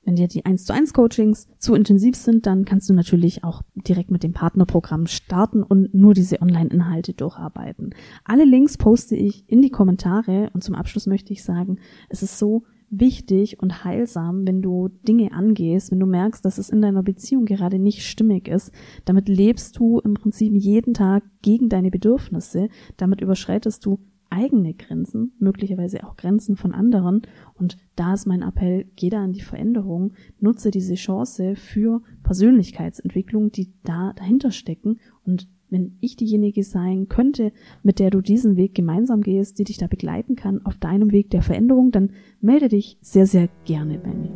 Wenn 0.04 0.16
dir 0.16 0.28
die 0.28 0.46
1 0.46 0.66
zu 0.66 0.74
1 0.74 0.94
Coachings 0.94 1.48
zu 1.60 1.76
intensiv 1.76 2.16
sind, 2.16 2.48
dann 2.48 2.66
kannst 2.66 2.90
du 2.90 2.94
natürlich 2.94 3.44
auch 3.44 3.62
direkt 3.76 4.10
mit 4.10 4.24
dem 4.24 4.34
Partnerprogramm 4.34 5.06
starten 5.06 5.62
und 5.62 5.94
nur 5.94 6.16
diese 6.16 6.42
Online-Inhalte 6.42 7.14
durcharbeiten. 7.14 7.94
Alle 8.24 8.44
Links 8.44 8.78
poste 8.78 9.16
ich 9.16 9.48
in 9.48 9.62
die 9.62 9.70
Kommentare 9.70 10.50
und 10.54 10.64
zum 10.64 10.74
Abschluss 10.74 11.06
möchte 11.06 11.34
ich 11.34 11.44
sagen, 11.44 11.78
es 12.10 12.24
ist 12.24 12.40
so 12.40 12.64
wichtig 12.92 13.60
und 13.62 13.84
heilsam, 13.84 14.46
wenn 14.46 14.62
du 14.62 14.90
Dinge 15.08 15.32
angehst, 15.32 15.92
wenn 15.92 16.00
du 16.00 16.06
merkst, 16.06 16.44
dass 16.46 16.58
es 16.58 16.70
in 16.70 16.82
deiner 16.82 17.02
Beziehung 17.02 17.46
gerade 17.46 17.80
nicht 17.80 18.06
stimmig 18.06 18.48
ist. 18.48 18.72
Damit 19.06 19.30
lebst 19.30 19.80
du 19.80 20.00
im 20.00 20.14
Prinzip 20.14 20.54
jeden 20.54 20.94
Tag 20.94 21.24
gegen 21.42 21.70
deine 21.70 21.90
Bedürfnisse. 21.90 22.68
Damit 22.98 23.22
überschreitest 23.22 23.86
du 23.86 24.00
eigene 24.32 24.74
Grenzen, 24.74 25.34
möglicherweise 25.40 26.04
auch 26.04 26.18
Grenzen 26.18 26.56
von 26.56 26.74
anderen. 26.74 27.22
Und 27.54 27.78
da 27.96 28.14
ist 28.14 28.26
mein 28.26 28.42
Appell, 28.42 28.86
geh 28.96 29.10
da 29.10 29.24
in 29.24 29.34
die 29.34 29.42
Veränderung, 29.42 30.14
nutze 30.40 30.72
diese 30.72 30.96
Chance 30.96 31.56
für 31.56 32.02
Persönlichkeitsentwicklung, 32.24 33.52
die 33.52 33.74
da 33.84 34.14
dahinter 34.16 34.52
stecken. 34.52 35.00
Und 35.24 35.48
wenn 35.70 35.98
ich 36.02 36.18
diejenige 36.18 36.64
sein 36.64 37.08
könnte, 37.08 37.52
mit 37.82 38.00
der 38.00 38.10
du 38.10 38.22
diesen 38.22 38.58
Weg 38.58 38.76
gemeinsam 38.76 39.22
gehst, 39.22 39.58
die 39.58 39.64
dich 39.64 39.78
da 39.78 39.88
begleiten 39.88 40.36
kann 40.36 40.66
auf 40.66 40.78
deinem 40.78 41.12
Weg 41.12 41.30
der 41.30 41.42
Veränderung, 41.42 41.92
dann 41.92 42.12
melde 42.42 42.68
dich 42.68 42.98
sehr, 43.02 43.26
sehr 43.26 43.50
gerne 43.66 43.98
bei 43.98 44.14
mir. 44.14 44.32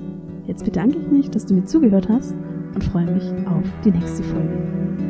Jetzt 0.47 0.63
bedanke 0.63 0.97
ich 0.97 1.11
mich, 1.11 1.29
dass 1.29 1.45
du 1.45 1.53
mir 1.53 1.65
zugehört 1.65 2.09
hast 2.09 2.35
und 2.73 2.83
freue 2.83 3.13
mich 3.13 3.47
auf 3.47 3.65
die 3.83 3.91
nächste 3.91 4.23
Folge. 4.23 5.04